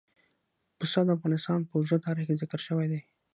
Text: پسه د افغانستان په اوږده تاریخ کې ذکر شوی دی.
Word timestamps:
پسه 0.77 0.99
د 1.05 1.09
افغانستان 1.17 1.59
په 1.67 1.73
اوږده 1.77 1.97
تاریخ 2.07 2.25
کې 2.29 2.39
ذکر 2.41 2.59
شوی 2.67 2.87
دی. 2.91 3.01